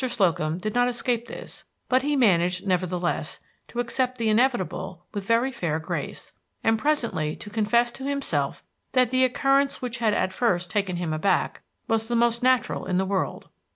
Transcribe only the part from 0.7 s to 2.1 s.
not escape this, but